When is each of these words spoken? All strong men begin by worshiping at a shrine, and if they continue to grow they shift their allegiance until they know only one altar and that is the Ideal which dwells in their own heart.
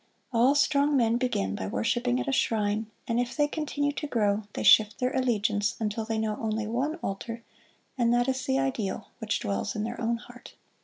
All 0.33 0.55
strong 0.55 0.97
men 0.97 1.17
begin 1.17 1.53
by 1.53 1.67
worshiping 1.67 2.19
at 2.19 2.27
a 2.27 2.31
shrine, 2.31 2.87
and 3.07 3.19
if 3.19 3.37
they 3.37 3.47
continue 3.47 3.91
to 3.91 4.07
grow 4.07 4.45
they 4.53 4.63
shift 4.63 4.97
their 4.97 5.15
allegiance 5.15 5.75
until 5.79 6.05
they 6.05 6.17
know 6.17 6.37
only 6.41 6.65
one 6.65 6.95
altar 7.03 7.43
and 7.99 8.11
that 8.11 8.27
is 8.27 8.43
the 8.47 8.57
Ideal 8.57 9.09
which 9.19 9.39
dwells 9.41 9.75
in 9.75 9.83
their 9.83 10.01
own 10.01 10.17
heart. 10.17 10.55